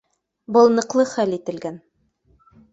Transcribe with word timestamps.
Был 0.55 0.73
ныҡлы 0.77 1.05
хәл 1.11 1.37
ителгән 1.39 1.81